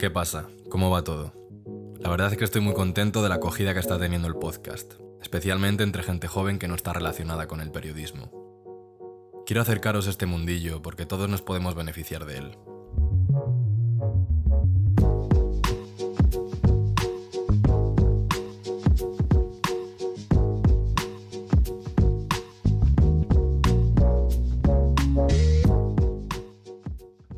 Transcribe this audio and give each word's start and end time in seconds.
¿Qué 0.00 0.08
pasa? 0.08 0.48
¿Cómo 0.70 0.88
va 0.88 1.04
todo? 1.04 1.34
La 1.98 2.08
verdad 2.08 2.32
es 2.32 2.38
que 2.38 2.44
estoy 2.44 2.62
muy 2.62 2.72
contento 2.72 3.22
de 3.22 3.28
la 3.28 3.34
acogida 3.34 3.74
que 3.74 3.80
está 3.80 3.98
teniendo 3.98 4.28
el 4.28 4.34
podcast, 4.34 4.94
especialmente 5.20 5.82
entre 5.82 6.02
gente 6.02 6.26
joven 6.26 6.58
que 6.58 6.68
no 6.68 6.74
está 6.74 6.94
relacionada 6.94 7.46
con 7.46 7.60
el 7.60 7.70
periodismo. 7.70 8.30
Quiero 9.44 9.60
acercaros 9.60 10.06
a 10.06 10.10
este 10.10 10.24
mundillo 10.24 10.80
porque 10.80 11.04
todos 11.04 11.28
nos 11.28 11.42
podemos 11.42 11.74
beneficiar 11.74 12.24
de 12.24 12.38
él. 12.38 12.56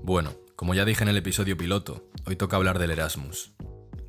Bueno, 0.04 0.30
como 0.62 0.74
ya 0.74 0.84
dije 0.84 1.02
en 1.02 1.08
el 1.08 1.16
episodio 1.16 1.56
piloto, 1.56 2.08
hoy 2.24 2.36
toca 2.36 2.56
hablar 2.56 2.78
del 2.78 2.92
Erasmus. 2.92 3.52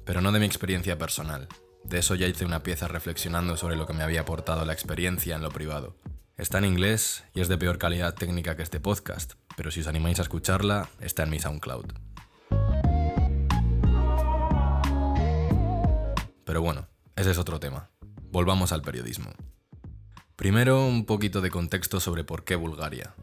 Pero 0.06 0.22
no 0.22 0.32
de 0.32 0.40
mi 0.40 0.46
experiencia 0.46 1.00
personal. 1.00 1.48
De 1.84 1.98
eso 1.98 2.14
ya 2.14 2.28
hice 2.28 2.46
una 2.46 2.62
pieza 2.62 2.88
reflexionando 2.88 3.58
sobre 3.58 3.76
lo 3.76 3.88
que 3.88 3.94
me 3.94 4.04
había 4.04 4.22
aportado 4.22 4.64
la 4.64 4.72
experiencia 4.72 5.36
en 5.36 5.42
lo 5.42 5.50
privado. 5.50 5.98
Está 6.38 6.60
en 6.60 6.66
inglés 6.66 7.24
y 7.34 7.42
es 7.42 7.48
de 7.48 7.58
peor 7.58 7.80
calidad 7.80 8.14
técnica 8.14 8.56
que 8.56 8.62
este 8.62 8.80
podcast, 8.80 9.34
pero 9.58 9.72
si 9.72 9.80
os 9.80 9.88
animáis 9.88 10.20
a 10.20 10.22
escucharla, 10.22 10.90
está 11.00 11.24
en 11.24 11.32
mi 11.32 11.40
SoundCloud. 11.40 11.88
Pero 16.46 16.62
bueno, 16.62 16.88
ese 17.16 17.32
es 17.32 17.40
otro 17.40 17.60
tema. 17.60 17.90
Volvamos 18.30 18.72
al 18.74 18.84
periodismo. 18.84 19.32
Primero, 20.36 20.86
un 20.86 21.08
poquito 21.08 21.42
de 21.42 21.50
contexto 21.50 22.00
sobre 22.00 22.24
por 22.24 22.44
qué 22.44 22.56
Bulgaria. 22.56 23.16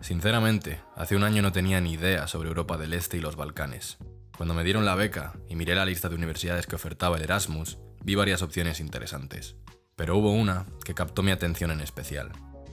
Sinceramente, 0.00 0.80
hace 0.96 1.14
un 1.14 1.24
año 1.24 1.42
no 1.42 1.52
tenía 1.52 1.80
ni 1.80 1.92
idea 1.92 2.26
sobre 2.26 2.48
Europa 2.48 2.78
del 2.78 2.94
Este 2.94 3.18
y 3.18 3.20
los 3.20 3.36
Balcanes. 3.36 3.98
Cuando 4.36 4.54
me 4.54 4.64
dieron 4.64 4.86
la 4.86 4.94
beca 4.94 5.34
y 5.48 5.56
miré 5.56 5.74
la 5.74 5.84
lista 5.84 6.08
de 6.08 6.14
universidades 6.14 6.66
que 6.66 6.76
ofertaba 6.76 7.18
el 7.18 7.22
Erasmus, 7.22 7.78
vi 8.02 8.14
varias 8.14 8.40
opciones 8.40 8.80
interesantes. 8.80 9.56
Pero 9.96 10.16
hubo 10.16 10.32
una 10.32 10.64
que 10.84 10.94
captó 10.94 11.22
mi 11.22 11.30
atención 11.30 11.70
en 11.70 11.82
especial, 11.82 12.32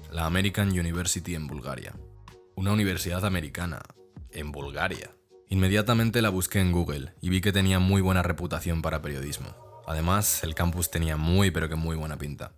la 0.10 0.26
American 0.26 0.70
University 0.70 1.36
en 1.36 1.48
Bulgaria. 1.48 1.94
Una 2.56 2.72
universidad 2.72 3.26
americana 3.26 3.82
en 4.32 4.54
Bulgaria. 4.54 5.12
Inmediatamente 5.50 6.22
la 6.22 6.30
busqué 6.30 6.62
en 6.62 6.72
Google 6.72 7.14
y 7.22 7.30
vi 7.30 7.42
que 7.42 7.52
tenía 7.52 7.80
muy 7.80 8.02
buena 8.02 8.24
reputación 8.24 8.82
para 8.82 9.02
periodismo. 9.02 9.50
Además, 9.86 10.44
el 10.44 10.56
campus 10.56 10.90
tenía 10.90 11.18
muy 11.18 11.52
pero 11.52 11.68
que 11.68 11.76
muy 11.76 11.98
buena 11.98 12.18
pinta. 12.18 12.54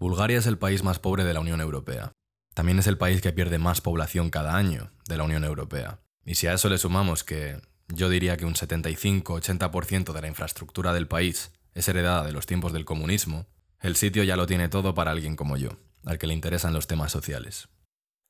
Bulgaria 0.00 0.38
es 0.38 0.46
el 0.46 0.56
país 0.56 0.82
más 0.82 0.98
pobre 0.98 1.24
de 1.24 1.34
la 1.34 1.40
Unión 1.40 1.60
Europea. 1.60 2.12
También 2.54 2.78
es 2.78 2.86
el 2.86 2.96
país 2.96 3.20
que 3.20 3.34
pierde 3.34 3.58
más 3.58 3.82
población 3.82 4.30
cada 4.30 4.56
año 4.56 4.90
de 5.06 5.18
la 5.18 5.24
Unión 5.24 5.44
Europea. 5.44 6.00
Y 6.24 6.36
si 6.36 6.46
a 6.46 6.54
eso 6.54 6.70
le 6.70 6.78
sumamos 6.78 7.22
que 7.22 7.60
yo 7.86 8.08
diría 8.08 8.38
que 8.38 8.46
un 8.46 8.54
75-80% 8.54 10.14
de 10.14 10.22
la 10.22 10.26
infraestructura 10.26 10.94
del 10.94 11.06
país 11.06 11.52
es 11.74 11.86
heredada 11.86 12.24
de 12.24 12.32
los 12.32 12.46
tiempos 12.46 12.72
del 12.72 12.86
comunismo, 12.86 13.44
el 13.78 13.94
sitio 13.94 14.24
ya 14.24 14.36
lo 14.36 14.46
tiene 14.46 14.70
todo 14.70 14.94
para 14.94 15.10
alguien 15.10 15.36
como 15.36 15.58
yo, 15.58 15.76
al 16.06 16.16
que 16.16 16.26
le 16.26 16.32
interesan 16.32 16.72
los 16.72 16.86
temas 16.86 17.12
sociales. 17.12 17.68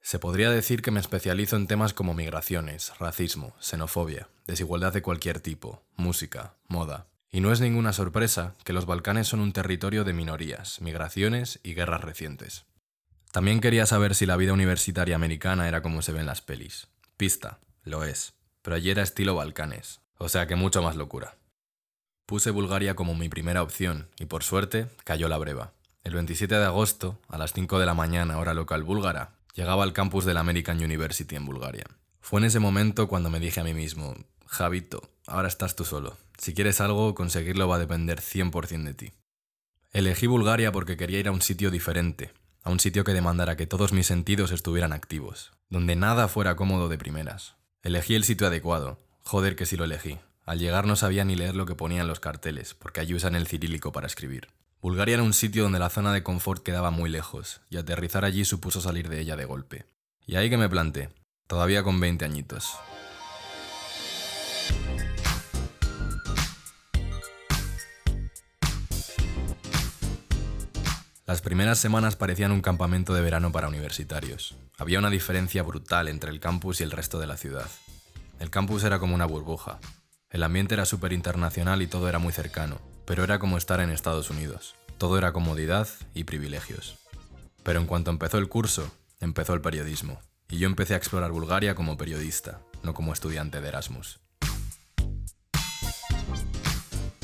Se 0.01 0.19
podría 0.19 0.51
decir 0.51 0.83
que 0.83 0.91
me 0.91 0.99
especializo 0.99 1.55
en 1.55 1.69
temas 1.69 1.95
como 1.95 2.15
migraciones, 2.15 2.99
racismo, 2.99 3.55
xenofobia, 3.61 4.29
desigualdad 4.45 4.93
de 4.93 5.03
cualquier 5.03 5.39
tipo, 5.39 5.85
música, 5.95 6.57
moda, 6.67 7.10
y 7.33 7.41
no 7.41 7.53
es 7.53 7.61
ninguna 7.61 7.93
sorpresa 7.93 8.55
que 8.65 8.73
los 8.73 8.87
Balcanes 8.87 9.29
son 9.29 9.41
un 9.41 9.53
territorio 9.53 10.05
de 10.05 10.13
minorías, 10.13 10.81
migraciones 10.81 11.61
y 11.63 11.75
guerras 11.75 12.01
recientes. 12.01 12.65
También 13.31 13.61
quería 13.61 13.87
saber 13.87 14.15
si 14.15 14.27
la 14.27 14.37
vida 14.37 14.53
universitaria 14.53 15.15
americana 15.15 15.69
era 15.69 15.83
como 15.83 16.03
se 16.03 16.13
ve 16.13 16.21
en 16.21 16.27
las 16.27 16.43
pelis. 16.43 16.89
Pista, 17.17 17.61
lo 17.85 18.05
es, 18.05 18.35
pero 18.63 18.77
allí 18.77 18.91
era 18.91 19.03
estilo 19.03 19.37
Balcanes, 19.37 20.01
o 20.19 20.29
sea 20.29 20.47
que 20.47 20.57
mucho 20.57 20.83
más 20.83 20.97
locura. 20.97 21.37
Puse 22.27 22.51
Bulgaria 22.51 22.95
como 22.95 23.15
mi 23.15 23.29
primera 23.29 23.63
opción 23.63 24.09
y 24.19 24.27
por 24.27 24.43
suerte 24.43 24.89
cayó 25.05 25.29
la 25.29 25.39
breva. 25.39 25.73
El 26.03 26.15
27 26.15 26.55
de 26.55 26.65
agosto, 26.65 27.21
a 27.29 27.39
las 27.39 27.53
5 27.53 27.79
de 27.79 27.87
la 27.87 27.95
mañana 27.95 28.39
hora 28.39 28.55
local 28.55 28.83
búlgara, 28.83 29.35
llegaba 29.55 29.85
al 29.85 29.93
campus 29.93 30.25
de 30.25 30.35
la 30.35 30.41
American 30.41 30.79
University 30.79 31.37
en 31.37 31.47
Bulgaria. 31.47 31.85
Fue 32.21 32.41
en 32.41 32.47
ese 32.47 32.59
momento 32.59 33.09
cuando 33.09 33.31
me 33.31 33.41
dije 33.41 33.61
a 33.61 33.65
mí 33.65 33.75
mismo, 33.75 34.15
Javito, 34.51 35.09
ahora 35.29 35.47
estás 35.47 35.77
tú 35.77 35.85
solo. 35.85 36.19
Si 36.37 36.55
quieres 36.55 36.81
algo, 36.81 37.15
conseguirlo 37.15 37.69
va 37.69 37.77
a 37.77 37.79
depender 37.79 38.21
100% 38.21 38.83
de 38.83 38.95
ti. 38.95 39.13
Elegí 39.93 40.27
Bulgaria 40.27 40.73
porque 40.73 40.97
quería 40.97 41.21
ir 41.21 41.29
a 41.29 41.31
un 41.31 41.41
sitio 41.41 41.71
diferente, 41.71 42.33
a 42.65 42.71
un 42.71 42.81
sitio 42.81 43.05
que 43.05 43.13
demandara 43.13 43.57
que 43.57 43.69
todos 43.69 43.93
mis 43.93 44.09
sentidos 44.09 44.51
estuvieran 44.51 44.93
activos, 44.93 45.53
donde 45.69 45.95
nada 45.95 46.27
fuera 46.27 46.57
cómodo 46.57 46.89
de 46.89 46.99
primeras. 46.99 47.55
Elegí 47.83 48.17
el 48.17 48.25
sitio 48.25 48.49
adecuado, 48.49 48.99
joder 49.23 49.55
que 49.55 49.67
sí 49.67 49.77
lo 49.77 49.85
elegí. 49.85 50.19
Al 50.45 50.59
llegar 50.59 50.85
no 50.85 50.97
sabía 50.97 51.25
ni 51.25 51.37
leer 51.37 51.55
lo 51.55 51.65
que 51.65 51.77
ponían 51.77 52.09
los 52.09 52.19
carteles, 52.19 52.75
porque 52.75 52.99
allí 52.99 53.15
usan 53.15 53.37
el 53.37 53.47
cirílico 53.47 53.93
para 53.93 54.09
escribir. 54.09 54.49
Bulgaria 54.83 55.15
era 55.15 55.23
un 55.23 55.33
sitio 55.33 55.63
donde 55.63 55.79
la 55.79 55.91
zona 55.91 56.13
de 56.13 56.25
confort 56.25 56.65
quedaba 56.65 56.91
muy 56.91 57.09
lejos, 57.09 57.61
y 57.71 57.77
aterrizar 57.77 58.25
allí 58.25 58.45
supuso 58.45 58.81
salir 58.81 59.09
de 59.09 59.21
ella 59.21 59.37
de 59.37 59.45
golpe. 59.45 59.87
Y 60.27 60.35
ahí 60.35 60.51
que 60.51 60.59
me 60.59 60.69
planté, 60.69 61.11
todavía 61.47 61.85
con 61.85 62.01
20 62.01 62.25
añitos. 62.25 62.75
Las 71.31 71.43
primeras 71.43 71.79
semanas 71.79 72.17
parecían 72.17 72.51
un 72.51 72.61
campamento 72.61 73.15
de 73.15 73.23
verano 73.23 73.53
para 73.53 73.69
universitarios. 73.69 74.57
Había 74.79 74.99
una 74.99 75.11
diferencia 75.11 75.63
brutal 75.63 76.09
entre 76.09 76.33
el 76.33 76.41
campus 76.41 76.81
y 76.81 76.83
el 76.83 76.91
resto 76.91 77.21
de 77.21 77.29
la 77.29 77.37
ciudad. 77.37 77.69
El 78.41 78.51
campus 78.51 78.83
era 78.83 78.99
como 78.99 79.15
una 79.15 79.27
burbuja. 79.27 79.79
El 80.29 80.43
ambiente 80.43 80.75
era 80.75 80.87
súper 80.87 81.13
internacional 81.13 81.83
y 81.83 81.87
todo 81.87 82.09
era 82.09 82.19
muy 82.19 82.33
cercano, 82.33 82.81
pero 83.07 83.23
era 83.23 83.39
como 83.39 83.59
estar 83.59 83.79
en 83.79 83.91
Estados 83.91 84.29
Unidos. 84.31 84.75
Todo 84.99 85.19
era 85.19 85.33
comodidad 85.33 85.87
y 86.15 86.25
privilegios. 86.25 86.99
Pero 87.63 87.79
en 87.79 87.87
cuanto 87.87 88.11
empezó 88.11 88.39
el 88.39 88.49
curso, 88.49 88.91
empezó 89.21 89.55
el 89.55 89.61
periodismo, 89.61 90.21
y 90.49 90.59
yo 90.59 90.67
empecé 90.67 90.95
a 90.95 90.97
explorar 90.97 91.31
Bulgaria 91.31 91.77
como 91.77 91.97
periodista, 91.97 92.61
no 92.83 92.93
como 92.93 93.13
estudiante 93.13 93.61
de 93.61 93.69
Erasmus. 93.69 94.19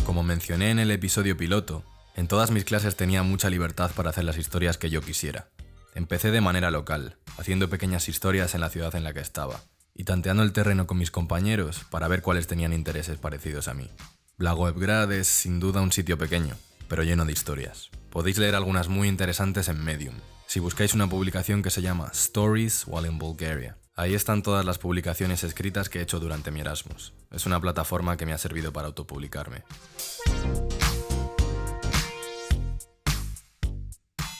Como 0.06 0.22
mencioné 0.22 0.70
en 0.70 0.78
el 0.78 0.92
episodio 0.92 1.36
piloto, 1.36 1.82
en 2.14 2.28
todas 2.28 2.52
mis 2.52 2.64
clases 2.64 2.94
tenía 2.94 3.24
mucha 3.24 3.50
libertad 3.50 3.90
para 3.90 4.10
hacer 4.10 4.22
las 4.22 4.38
historias 4.38 4.78
que 4.78 4.88
yo 4.88 5.00
quisiera. 5.00 5.48
Empecé 5.96 6.30
de 6.30 6.40
manera 6.40 6.70
local, 6.70 7.16
haciendo 7.38 7.68
pequeñas 7.68 8.08
historias 8.08 8.54
en 8.54 8.60
la 8.60 8.70
ciudad 8.70 8.94
en 8.94 9.02
la 9.02 9.12
que 9.12 9.18
estaba, 9.18 9.62
y 9.96 10.04
tanteando 10.04 10.44
el 10.44 10.52
terreno 10.52 10.86
con 10.86 10.98
mis 10.98 11.10
compañeros 11.10 11.84
para 11.90 12.06
ver 12.06 12.22
cuáles 12.22 12.46
tenían 12.46 12.72
intereses 12.72 13.18
parecidos 13.18 13.66
a 13.66 13.74
mí. 13.74 13.90
Blagojevgrad 14.38 15.10
es 15.10 15.26
sin 15.26 15.58
duda 15.58 15.80
un 15.80 15.90
sitio 15.90 16.16
pequeño, 16.16 16.54
pero 16.86 17.02
lleno 17.02 17.24
de 17.24 17.32
historias. 17.32 17.90
Podéis 18.08 18.38
leer 18.38 18.54
algunas 18.54 18.86
muy 18.86 19.08
interesantes 19.08 19.68
en 19.68 19.84
Medium, 19.84 20.14
si 20.46 20.60
buscáis 20.60 20.94
una 20.94 21.08
publicación 21.08 21.64
que 21.64 21.70
se 21.70 21.82
llama 21.82 22.12
Stories 22.12 22.84
While 22.86 23.08
in 23.08 23.18
Bulgaria. 23.18 23.76
Ahí 23.98 24.14
están 24.14 24.42
todas 24.42 24.62
las 24.66 24.76
publicaciones 24.76 25.42
escritas 25.42 25.88
que 25.88 25.98
he 25.98 26.02
hecho 26.02 26.20
durante 26.20 26.50
mi 26.50 26.60
Erasmus. 26.60 27.14
Es 27.30 27.46
una 27.46 27.58
plataforma 27.62 28.18
que 28.18 28.26
me 28.26 28.34
ha 28.34 28.38
servido 28.38 28.70
para 28.70 28.88
autopublicarme. 28.88 29.62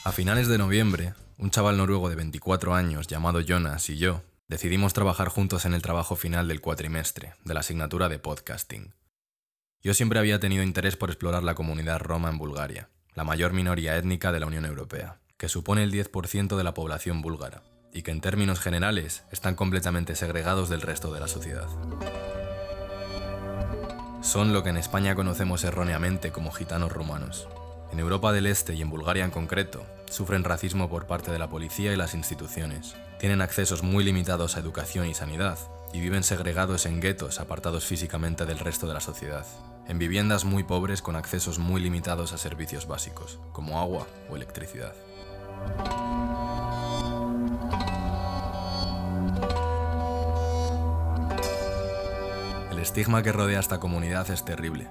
A 0.05 0.13
finales 0.13 0.49
de 0.49 0.59
noviembre, 0.59 1.15
un 1.39 1.51
chaval 1.51 1.79
noruego 1.79 2.11
de 2.11 2.17
24 2.17 2.75
años 2.75 3.07
llamado 3.07 3.41
Jonas 3.41 3.89
y 3.89 3.97
yo 3.97 4.23
decidimos 4.47 4.93
trabajar 4.93 5.29
juntos 5.29 5.65
en 5.65 5.73
el 5.73 5.81
trabajo 5.81 6.17
final 6.17 6.49
del 6.49 6.61
cuatrimestre, 6.61 7.33
de 7.43 7.55
la 7.55 7.61
asignatura 7.61 8.11
de 8.11 8.19
podcasting. 8.19 8.95
Yo 9.83 9.95
siempre 9.95 10.19
había 10.19 10.39
tenido 10.39 10.65
interés 10.65 10.97
por 10.97 11.09
explorar 11.09 11.43
la 11.43 11.55
comunidad 11.55 12.01
roma 12.01 12.29
en 12.29 12.37
Bulgaria, 12.37 12.91
la 13.15 13.25
mayor 13.25 13.55
minoría 13.55 13.97
étnica 13.97 14.33
de 14.33 14.41
la 14.41 14.47
Unión 14.49 14.67
Europea, 14.67 15.19
que 15.39 15.49
supone 15.49 15.83
el 15.83 15.93
10% 15.93 16.59
de 16.59 16.65
la 16.65 16.75
población 16.75 17.23
búlgara, 17.23 17.63
y 17.97 18.03
que 18.03 18.11
en 18.11 18.21
términos 18.21 18.61
generales 18.61 19.25
están 19.33 19.55
completamente 19.55 20.15
segregados 20.15 20.69
del 20.69 20.83
resto 20.83 21.13
de 21.13 21.21
la 21.21 21.29
sociedad. 21.29 21.67
Son 24.21 24.53
lo 24.53 24.63
que 24.63 24.71
en 24.71 24.77
España 24.77 25.15
conocemos 25.15 25.65
erróneamente 25.65 26.31
como 26.31 26.53
gitanos 26.53 26.93
rumanos, 26.93 27.49
en 27.93 28.01
Europa 28.01 28.33
del 28.33 28.47
Este 28.47 28.75
y 28.75 28.83
en 28.83 28.91
Bulgaria 28.91 29.25
en 29.25 29.31
concreto, 29.31 29.87
sufren 30.11 30.45
racismo 30.45 30.91
por 30.91 31.07
parte 31.07 31.31
de 31.31 31.39
la 31.39 31.49
policía 31.49 31.93
y 31.93 31.97
las 31.97 32.15
instituciones. 32.15 32.95
Tienen 33.19 33.41
accesos 33.41 33.83
muy 33.83 34.05
limitados 34.05 34.57
a 34.57 34.61
educación 34.61 35.07
y 35.07 35.15
sanidad, 35.15 35.59
y 35.95 36.01
viven 36.01 36.23
segregados 36.23 36.85
en 36.85 37.01
guetos 37.01 37.41
apartados 37.41 37.87
físicamente 37.87 38.45
del 38.45 38.59
resto 38.59 38.87
de 38.87 38.95
la 38.95 39.01
sociedad, 39.01 39.47
en 39.89 39.99
viviendas 39.99 40.45
muy 40.45 40.65
pobres 40.65 41.01
con 41.01 41.17
accesos 41.17 41.59
muy 41.59 41.81
limitados 41.81 42.33
a 42.33 42.39
servicios 42.39 42.87
básicos, 42.87 43.39
como 43.53 43.81
agua 43.81 44.07
o 44.29 44.37
electricidad. 44.37 44.93
Estigma 52.87 53.25
que 53.25 53.33
rodea 53.33 53.59
a 53.59 53.61
esta 53.61 53.81
comunidad 53.81 54.31
es 54.31 54.45
terrible, 54.45 54.89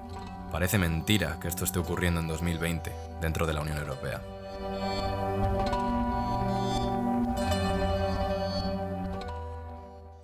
Parece 0.52 0.78
mentira 0.78 1.38
que 1.40 1.48
esto 1.48 1.64
esté 1.64 1.78
ocurriendo 1.78 2.20
en 2.20 2.28
2020 2.28 2.92
dentro 3.20 3.46
de 3.46 3.52
la 3.52 3.60
Unión 3.60 3.78
Europea. 3.78 4.22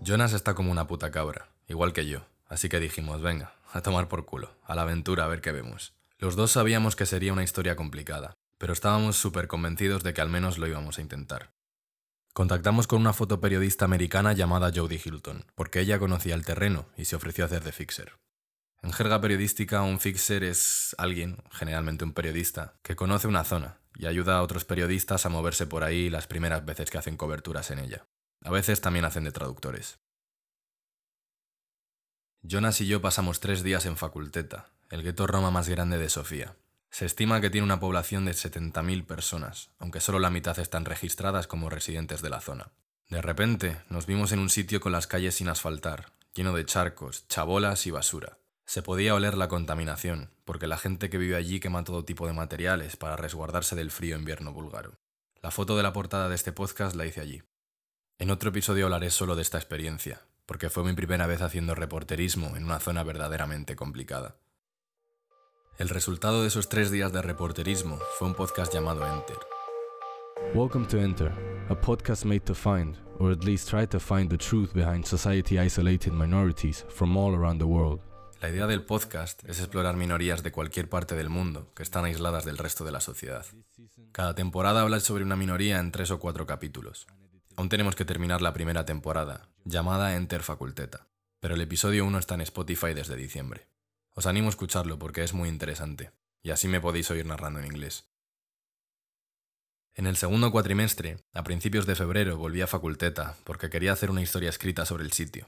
Jonas 0.01 0.33
está 0.33 0.55
como 0.55 0.71
una 0.71 0.87
puta 0.87 1.11
cabra, 1.11 1.49
igual 1.69 1.93
que 1.93 2.07
yo, 2.07 2.21
así 2.49 2.69
que 2.69 2.81
dijimos, 2.81 3.21
venga, 3.21 3.53
a 3.73 3.83
tomar 3.83 4.09
por 4.09 4.25
culo, 4.25 4.51
a 4.65 4.75
la 4.75 4.83
aventura 4.83 5.25
a 5.25 5.29
ver 5.29 5.41
qué 5.41 5.53
vemos. 5.53 5.93
Los 6.19 6.37
dos 6.37 6.53
sabíamos 6.53 6.97
que 6.97 7.07
sería 7.07 7.33
una 7.33 7.45
historia 7.45 7.77
complicada, 7.77 8.35
pero 8.59 8.73
estábamos 8.73 9.17
súper 9.17 9.49
convencidos 9.49 10.03
de 10.03 10.15
que 10.15 10.21
al 10.21 10.31
menos 10.31 10.57
lo 10.57 10.67
íbamos 10.67 10.99
a 10.99 11.03
intentar. 11.03 11.51
Contactamos 12.35 12.87
con 12.87 12.99
una 12.99 13.13
fotoperiodista 13.13 13.85
americana 13.85 14.33
llamada 14.33 14.73
Jodie 14.75 15.01
Hilton, 15.05 15.45
porque 15.55 15.81
ella 15.81 15.99
conocía 15.99 16.35
el 16.35 16.47
terreno 16.47 16.89
y 16.97 17.05
se 17.05 17.15
ofreció 17.15 17.45
a 17.45 17.47
hacer 17.47 17.63
de 17.63 17.73
fixer. 17.73 18.15
En 18.81 18.91
jerga 18.91 19.21
periodística, 19.21 19.83
un 19.83 20.01
fixer 20.01 20.43
es 20.43 20.95
alguien, 20.97 21.37
generalmente 21.51 22.05
un 22.05 22.15
periodista, 22.15 22.75
que 22.83 22.97
conoce 22.97 23.29
una 23.29 23.45
zona 23.45 23.81
y 23.95 24.07
ayuda 24.07 24.39
a 24.39 24.43
otros 24.43 24.65
periodistas 24.65 25.27
a 25.27 25.29
moverse 25.29 25.67
por 25.67 25.85
ahí 25.85 26.09
las 26.09 26.27
primeras 26.27 26.65
veces 26.65 26.91
que 26.91 26.97
hacen 26.97 27.19
coberturas 27.19 27.71
en 27.71 27.81
ella. 27.81 28.07
A 28.43 28.51
veces 28.51 28.81
también 28.81 29.05
hacen 29.05 29.25
de 29.25 29.33
traductores. 29.33 30.01
Jonas 32.41 32.81
y 32.81 32.87
yo 32.87 33.03
pasamos 33.03 33.41
tres 33.41 33.63
días 33.63 33.85
en 33.85 33.99
Faculteta, 33.99 34.71
el 34.89 35.03
gueto 35.03 35.27
Roma 35.27 35.51
más 35.51 35.69
grande 35.69 35.99
de 35.99 36.09
Sofía. 36.09 36.57
Se 36.93 37.07
estima 37.07 37.41
que 37.41 37.49
tiene 37.49 37.65
una 37.65 37.81
población 37.81 38.27
de 38.27 38.33
70.000 38.33 39.07
personas, 39.07 39.71
aunque 39.79 39.99
solo 39.99 40.19
la 40.19 40.29
mitad 40.29 40.59
están 40.59 40.85
registradas 40.85 41.47
como 41.47 41.71
residentes 41.71 42.21
de 42.21 42.29
la 42.29 42.43
zona. 42.43 42.71
De 43.09 43.23
repente, 43.23 43.81
nos 43.89 44.05
vimos 44.05 44.31
en 44.33 44.41
un 44.41 44.51
sitio 44.51 44.79
con 44.79 44.93
las 44.93 45.07
calles 45.07 45.37
sin 45.37 45.49
asfaltar, 45.49 46.13
lleno 46.35 46.53
de 46.53 46.67
charcos, 46.67 47.27
chabolas 47.29 47.87
y 47.87 47.91
basura. 47.91 48.37
Se 48.67 48.83
podía 48.83 49.15
oler 49.15 49.39
la 49.39 49.49
contaminación, 49.49 50.29
porque 50.45 50.67
la 50.67 50.77
gente 50.77 51.09
que 51.09 51.17
vive 51.17 51.35
allí 51.35 51.61
quema 51.61 51.83
todo 51.83 52.05
tipo 52.05 52.27
de 52.27 52.35
materiales 52.35 52.97
para 52.97 53.17
resguardarse 53.17 53.75
del 53.75 53.91
frío 53.91 54.19
invierno 54.19 54.53
búlgaro. 54.53 54.99
La 55.41 55.51
foto 55.51 55.79
de 55.79 55.83
la 55.83 55.95
portada 55.95 56.29
de 56.29 56.35
este 56.35 56.53
podcast 56.53 56.95
la 56.95 57.07
hice 57.07 57.23
allí. 57.23 57.43
En 58.19 58.31
otro 58.31 58.51
episodio 58.51 58.85
hablaré 58.85 59.09
solo 59.09 59.35
de 59.35 59.41
esta 59.41 59.57
experiencia, 59.57 60.21
porque 60.45 60.69
fue 60.69 60.85
mi 60.85 60.93
primera 60.93 61.27
vez 61.27 61.41
haciendo 61.41 61.75
reporterismo 61.75 62.55
en 62.55 62.65
una 62.65 62.81
zona 62.81 63.03
verdaderamente 63.03 63.77
complicada. 63.77 64.37
El 65.79 65.89
resultado 65.89 66.43
de 66.43 66.49
esos 66.49 66.69
tres 66.69 66.91
días 66.91 67.13
de 67.13 67.23
reporterismo 67.23 67.99
fue 68.19 68.29
un 68.29 68.35
podcast 68.35 68.73
llamado 68.73 69.07
Enter. 69.07 69.39
Welcome 70.55 70.87
to 70.89 70.99
Enter, 70.99 71.33
a 71.71 71.75
podcast 71.75 72.27
made 72.27 72.41
to 72.41 72.55
find, 72.55 72.99
or 73.19 73.33
at 73.33 73.43
least 73.43 73.71
try 73.71 73.87
to 73.87 73.99
find 73.99 74.29
the 74.29 74.37
truth 74.37 74.75
behind 74.75 75.07
society 75.07 75.59
isolated 75.59 76.13
minorities 76.13 76.85
from 76.91 77.17
all 77.17 77.35
around 77.35 77.59
the 77.59 77.65
world. 77.65 78.01
La 78.43 78.51
idea 78.51 78.67
del 78.67 78.85
podcast 78.85 79.43
es 79.49 79.61
explorar 79.61 79.97
minorías 79.97 80.43
de 80.43 80.53
cualquier 80.53 80.91
parte 80.91 81.15
del 81.15 81.31
mundo 81.31 81.73
que 81.75 81.83
están 81.83 82.05
aisladas 82.05 82.45
del 82.45 82.59
resto 82.59 82.85
de 82.85 82.93
la 82.93 83.01
sociedad. 83.01 83.47
Cada 84.13 84.35
temporada 84.35 84.83
habla 84.83 85.01
sobre 85.01 85.25
una 85.25 85.37
minoría 85.37 85.79
en 85.79 85.91
tres 85.91 86.11
o 86.11 86.19
cuatro 86.19 86.45
capítulos. 86.45 87.07
Aún 87.57 87.71
tenemos 87.71 87.97
que 87.97 88.05
terminar 88.05 88.43
la 88.43 88.53
primera 88.53 88.85
temporada, 88.85 89.49
llamada 89.65 90.17
Enter 90.17 90.43
Faculteta, 90.43 91.07
pero 91.41 91.55
el 91.55 91.61
episodio 91.63 92.05
1 92.05 92.19
está 92.19 92.35
en 92.35 92.43
Spotify 92.43 92.93
desde 92.93 93.17
diciembre. 93.17 93.72
Os 94.15 94.27
animo 94.27 94.49
a 94.49 94.51
escucharlo 94.51 94.99
porque 94.99 95.25
es 95.25 95.33
muy 95.33 95.49
interesante, 95.49 96.13
y 96.43 96.51
así 96.51 96.69
me 96.69 96.81
podéis 96.81 97.11
oír 97.11 97.27
narrando 97.27 97.61
en 97.61 97.67
inglés. 97.67 98.05
En 99.95 100.07
el 100.07 100.17
segundo 100.17 100.51
cuatrimestre, 100.51 101.19
a 101.35 101.45
principios 101.45 101.85
de 101.85 101.95
febrero, 101.95 102.39
volví 102.39 102.63
a 102.63 102.67
Faculteta 102.67 103.37
porque 103.45 103.69
quería 103.69 103.93
hacer 103.93 104.11
una 104.11 104.23
historia 104.23 104.49
escrita 104.49 104.87
sobre 104.87 105.05
el 105.05 105.13
sitio. 105.13 105.47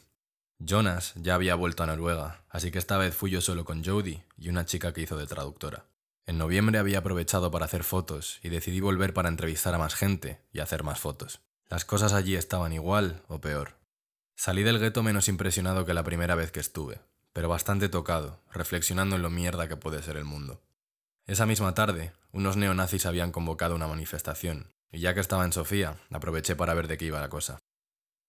Jonas 0.59 1.13
ya 1.17 1.35
había 1.35 1.55
vuelto 1.55 1.83
a 1.83 1.87
Noruega, 1.87 2.45
así 2.51 2.71
que 2.71 2.79
esta 2.79 2.99
vez 2.99 3.15
fui 3.15 3.31
yo 3.31 3.41
solo 3.41 3.65
con 3.65 3.83
Jodie 3.83 4.25
y 4.37 4.51
una 4.51 4.67
chica 4.67 4.93
que 4.93 5.01
hizo 5.01 5.17
de 5.17 5.27
traductora. 5.27 5.87
En 6.27 6.39
noviembre 6.39 6.79
había 6.79 6.99
aprovechado 6.99 7.51
para 7.51 7.67
hacer 7.67 7.85
fotos 7.85 8.39
y 8.43 8.49
decidí 8.49 8.81
volver 8.81 9.13
para 9.13 9.29
entrevistar 9.29 9.75
a 9.75 9.79
más 9.79 9.95
gente 9.95 10.41
y 10.53 10.61
hacer 10.61 10.83
más 10.83 11.01
fotos. 11.01 11.41
Las 11.69 11.85
cosas 11.85 12.13
allí 12.13 12.35
estaban 12.37 12.73
igual 12.73 13.23
o 13.29 13.41
peor. 13.41 13.77
Salí 14.37 14.63
del 14.63 14.79
gueto 14.79 15.03
menos 15.03 15.29
impresionado 15.29 15.85
que 15.85 15.95
la 15.95 16.05
primera 16.05 16.35
vez 16.35 16.51
que 16.51 16.61
estuve, 16.61 17.01
pero 17.35 17.51
bastante 17.51 17.91
tocado, 17.91 18.41
reflexionando 18.51 19.17
en 19.17 19.23
lo 19.23 19.29
mierda 19.29 19.69
que 19.69 19.77
puede 19.77 20.03
ser 20.03 20.17
el 20.17 20.25
mundo. 20.25 20.63
Esa 21.27 21.45
misma 21.45 21.75
tarde, 21.75 22.13
unos 22.33 22.57
neonazis 22.57 23.05
habían 23.05 23.33
convocado 23.33 23.75
una 23.75 23.89
manifestación, 23.89 24.73
y 24.93 25.01
ya 25.01 25.15
que 25.15 25.21
estaba 25.21 25.45
en 25.45 25.53
Sofía, 25.53 25.97
aproveché 26.11 26.55
para 26.55 26.75
ver 26.75 26.87
de 26.87 26.97
qué 26.97 27.07
iba 27.07 27.21
la 27.21 27.29
cosa. 27.29 27.59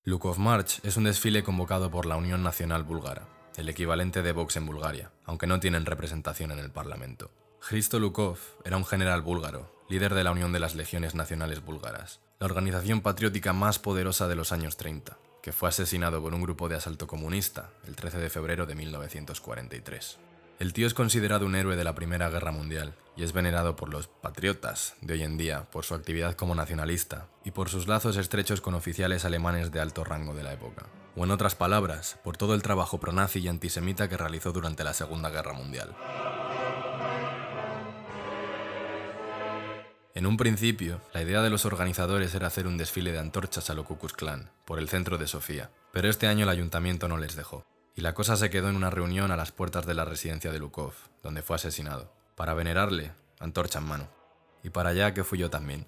Lukov 0.04 0.40
March 0.40 0.80
es 0.84 0.98
un 0.98 1.04
desfile 1.04 1.44
convocado 1.44 1.92
por 1.92 2.07
la 2.07 2.18
Unión 2.18 2.42
Nacional 2.42 2.84
Búlgara, 2.84 3.28
el 3.57 3.69
equivalente 3.69 4.24
de 4.24 4.31
Vox 4.31 4.56
en 4.57 4.66
Bulgaria, 4.66 5.12
aunque 5.24 5.48
no 5.48 5.60
tienen 5.60 5.86
representación 5.86 6.52
en 6.52 6.60
el 6.60 6.72
Parlamento. 6.72 7.31
Hristo 7.69 8.00
Lukov 8.00 8.38
era 8.63 8.78
un 8.78 8.86
general 8.86 9.22
búlgaro, 9.22 9.72
líder 9.88 10.16
de 10.16 10.24
la 10.24 10.31
Unión 10.31 10.52
de 10.52 10.60
las 10.60 10.74
Legiones 10.74 11.13
Nacionales 11.13 11.63
Búlgaras, 11.63 12.22
la 12.40 12.46
organización 12.46 13.02
patriótica 13.02 13.54
más 13.54 13.78
poderosa 13.78 14.28
de 14.28 14.36
los 14.36 14.52
años 14.52 14.78
30, 14.78 15.18
que 15.45 15.53
fue 15.53 15.69
asesinado 15.69 16.24
por 16.24 16.33
un 16.33 16.42
grupo 16.42 16.69
de 16.69 16.75
asalto 16.75 17.06
comunista 17.06 17.69
el 17.86 17.95
13 17.95 18.18
de 18.18 18.31
febrero 18.31 18.65
de 18.65 18.74
1943. 18.74 20.18
El 20.57 20.74
tío 20.74 20.88
es 20.88 20.95
considerado 20.95 21.45
un 21.45 21.53
héroe 21.53 21.75
de 21.75 21.83
la 21.83 21.94
Primera 21.94 22.31
Guerra 22.31 22.51
Mundial 22.51 22.95
y 23.15 23.21
es 23.21 23.31
venerado 23.31 23.75
por 23.75 23.89
los 23.89 24.07
patriotas 24.07 24.95
de 25.01 25.13
hoy 25.13 25.21
en 25.21 25.38
día 25.38 25.69
por 25.69 25.86
su 25.86 25.94
actividad 25.94 26.33
como 26.33 26.56
nacionalista 26.56 27.27
y 27.44 27.51
por 27.51 27.69
sus 27.69 27.88
lazos 27.88 28.18
estrechos 28.18 28.59
con 28.59 28.74
oficiales 28.74 29.24
alemanes 29.24 29.71
de 29.71 29.81
alto 29.81 30.03
rango 30.03 30.33
de 30.33 30.42
la 30.42 30.53
época. 30.53 30.88
O 31.15 31.25
en 31.25 31.30
otras 31.30 31.53
palabras, 31.53 32.18
por 32.24 32.38
todo 32.38 32.56
el 32.56 32.63
trabajo 32.63 33.00
pronazi 33.00 33.38
y 33.38 33.47
antisemita 33.47 34.09
que 34.09 34.18
realizó 34.18 34.51
durante 34.51 34.83
la 34.83 34.95
Segunda 34.95 35.30
Guerra 35.30 35.53
Mundial. 35.53 35.95
En 40.16 40.26
un 40.26 40.38
principio, 40.38 41.02
la 41.14 41.22
idea 41.22 41.42
de 41.42 41.50
los 41.50 41.66
organizadores 41.66 42.34
era 42.34 42.48
hacer 42.48 42.68
un 42.68 42.78
desfile 42.78 43.12
de 43.12 43.20
antorchas 43.20 43.70
a 43.70 43.74
lo 43.74 43.84
Ku 43.84 43.98
Klux 43.98 44.16
por 44.64 44.80
el 44.80 44.88
centro 44.88 45.18
de 45.18 45.28
Sofía, 45.28 45.72
pero 45.92 46.10
este 46.10 46.28
año 46.28 46.44
el 46.44 46.50
ayuntamiento 46.50 47.10
no 47.10 47.18
les 47.18 47.36
dejó, 47.36 47.66
y 47.96 48.00
la 48.00 48.14
cosa 48.14 48.38
se 48.38 48.50
quedó 48.50 48.70
en 48.70 48.78
una 48.78 48.90
reunión 48.90 49.32
a 49.32 49.36
las 49.36 49.52
puertas 49.52 49.86
de 49.86 49.94
la 49.94 50.06
residencia 50.06 50.54
de 50.54 50.60
Lukov, 50.60 50.94
donde 51.22 51.42
fue 51.42 51.58
asesinado. 51.58 52.14
Para 52.36 52.54
venerarle, 52.54 53.12
antorcha 53.42 53.80
en 53.80 53.88
mano. 53.88 54.08
Y 54.64 54.70
para 54.70 54.92
allá 54.92 55.14
que 55.14 55.26
fui 55.26 55.38
yo 55.38 55.50
también. 55.50 55.86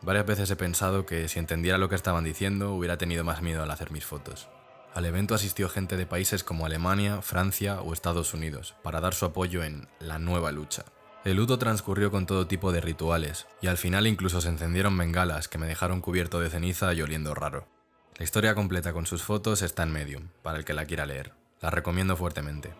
Varias 0.00 0.24
veces 0.24 0.50
he 0.50 0.56
pensado 0.56 1.04
que 1.04 1.28
si 1.28 1.38
entendiera 1.38 1.76
lo 1.76 1.90
que 1.90 1.96
estaban 1.96 2.24
diciendo 2.24 2.72
hubiera 2.72 2.96
tenido 2.96 3.24
más 3.24 3.42
miedo 3.42 3.62
al 3.62 3.70
hacer 3.70 3.90
mis 3.90 4.06
fotos. 4.06 4.48
Al 4.94 5.04
evento 5.04 5.34
asistió 5.34 5.68
gente 5.68 5.98
de 5.98 6.06
países 6.06 6.44
como 6.44 6.64
Alemania, 6.64 7.20
Francia 7.20 7.82
o 7.82 7.92
Estados 7.92 8.32
Unidos 8.32 8.74
para 8.82 9.02
dar 9.02 9.12
su 9.12 9.26
apoyo 9.26 9.62
en 9.62 9.86
la 9.98 10.18
nueva 10.18 10.50
lucha, 10.50 10.86
el 11.24 11.36
luto 11.36 11.58
transcurrió 11.58 12.10
con 12.10 12.24
todo 12.24 12.46
tipo 12.46 12.72
de 12.72 12.80
rituales, 12.80 13.46
y 13.60 13.66
al 13.66 13.76
final 13.76 14.06
incluso 14.06 14.40
se 14.40 14.48
encendieron 14.48 14.96
bengalas 14.96 15.48
que 15.48 15.58
me 15.58 15.66
dejaron 15.66 16.00
cubierto 16.00 16.40
de 16.40 16.48
ceniza 16.48 16.94
y 16.94 17.02
oliendo 17.02 17.34
raro. 17.34 17.68
La 18.16 18.24
historia 18.24 18.54
completa 18.54 18.94
con 18.94 19.04
sus 19.04 19.22
fotos 19.22 19.60
está 19.60 19.82
en 19.82 19.92
Medium, 19.92 20.28
para 20.42 20.58
el 20.58 20.64
que 20.64 20.72
la 20.72 20.86
quiera 20.86 21.04
leer. 21.04 21.32
La 21.60 21.68
recomiendo 21.68 22.16
fuertemente. 22.16 22.72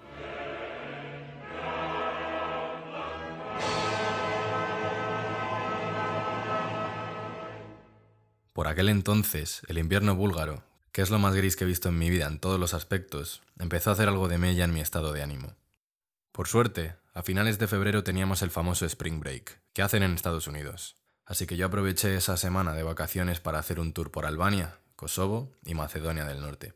Por 8.55 8.69
aquel 8.69 8.89
entonces, 8.89 9.63
el 9.69 9.79
invierno 9.79 10.15
búlgaro, 10.15 10.63
que 10.93 11.03
es 11.03 11.11
lo 11.11 11.19
más 11.19 11.35
gris 11.35 11.57
que 11.57 11.65
he 11.65 11.67
visto 11.67 11.91
en 11.91 11.99
mi 11.99 12.09
vida 12.09 12.27
en 12.27 12.39
todos 12.39 12.59
los 12.59 12.73
aspectos, 12.73 13.43
empezó 13.59 13.91
a 13.91 13.93
hacer 13.93 14.09
algo 14.09 14.29
de 14.29 14.39
mella 14.39 14.65
en 14.65 14.73
mi 14.73 14.81
estado 14.81 15.13
de 15.13 15.23
ánimo. 15.23 15.55
Por 16.41 16.49
suerte, 16.49 16.97
a 17.13 17.23
finales 17.23 17.59
de 17.59 17.67
febrero 17.67 18.03
teníamos 18.03 18.41
el 18.41 18.51
famoso 18.51 18.87
Spring 18.87 19.21
Break, 19.21 19.61
que 19.75 19.83
hacen 19.83 20.03
en 20.03 20.15
Estados 20.15 20.47
Unidos. 20.47 20.97
Así 21.27 21.47
que 21.47 21.59
yo 21.59 21.67
aproveché 21.67 22.17
esa 22.17 22.39
semana 22.39 22.73
de 22.73 22.83
vacaciones 22.83 23.41
para 23.41 23.59
hacer 23.59 23.79
un 23.79 23.93
tour 23.93 24.11
por 24.11 24.25
Albania, 24.25 24.79
Kosovo 24.97 25.53
y 25.67 25.75
Macedonia 25.75 26.25
del 26.25 26.41
Norte. 26.41 26.73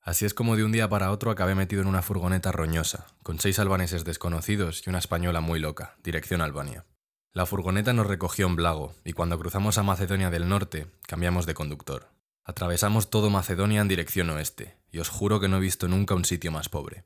Así 0.00 0.24
es 0.24 0.32
como 0.32 0.56
de 0.56 0.64
un 0.64 0.72
día 0.72 0.88
para 0.88 1.10
otro 1.10 1.30
acabé 1.30 1.54
metido 1.54 1.82
en 1.82 1.88
una 1.88 2.00
furgoneta 2.00 2.52
roñosa, 2.52 3.06
con 3.22 3.38
seis 3.38 3.58
albaneses 3.58 4.04
desconocidos 4.04 4.82
y 4.86 4.88
una 4.88 5.00
española 5.00 5.42
muy 5.42 5.60
loca, 5.60 5.94
dirección 6.02 6.40
Albania. 6.40 6.86
La 7.34 7.44
furgoneta 7.44 7.92
nos 7.92 8.06
recogió 8.06 8.46
en 8.46 8.56
Blago, 8.56 8.94
y 9.04 9.12
cuando 9.12 9.38
cruzamos 9.38 9.76
a 9.76 9.82
Macedonia 9.82 10.30
del 10.30 10.48
Norte, 10.48 10.86
cambiamos 11.06 11.44
de 11.44 11.52
conductor. 11.52 12.08
Atravesamos 12.44 13.10
todo 13.10 13.28
Macedonia 13.28 13.82
en 13.82 13.88
dirección 13.88 14.30
oeste, 14.30 14.78
y 14.90 15.00
os 15.00 15.10
juro 15.10 15.38
que 15.38 15.48
no 15.48 15.58
he 15.58 15.60
visto 15.60 15.86
nunca 15.86 16.14
un 16.14 16.24
sitio 16.24 16.50
más 16.50 16.70
pobre. 16.70 17.04